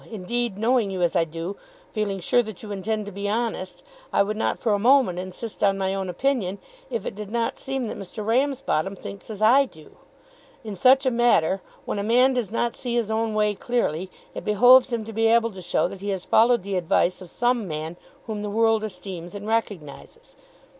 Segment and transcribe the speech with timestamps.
[0.09, 1.57] Indeed, knowing you as I do,
[1.91, 5.61] feeling sure that you intend to be honest, I would not for a moment insist
[5.63, 6.57] on my own opinion,
[6.89, 8.25] if it did not seem that Mr.
[8.25, 9.97] Ramsbottom thinks as I do.
[10.63, 14.43] In such a matter, when a man does not see his own way clearly, it
[14.43, 17.67] behoves him to be able to show that he has followed the advice of some
[17.67, 17.95] man
[18.25, 20.35] whom the world esteems and recognises.